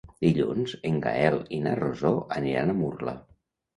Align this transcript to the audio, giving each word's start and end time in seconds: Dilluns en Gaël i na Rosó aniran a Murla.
Dilluns 0.25 0.71
en 0.91 0.95
Gaël 1.03 1.37
i 1.57 1.61
na 1.67 1.75
Rosó 1.83 2.13
aniran 2.41 2.75
a 2.75 2.77
Murla. 2.83 3.15